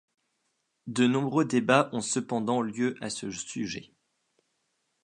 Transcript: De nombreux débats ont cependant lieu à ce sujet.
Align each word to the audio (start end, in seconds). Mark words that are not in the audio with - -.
De 0.87 1.05
nombreux 1.05 1.45
débats 1.45 1.91
ont 1.93 2.01
cependant 2.01 2.61
lieu 2.63 2.95
à 3.01 3.11
ce 3.11 3.29
sujet. 3.29 3.91